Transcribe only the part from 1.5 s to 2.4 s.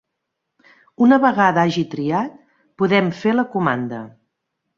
hagi triat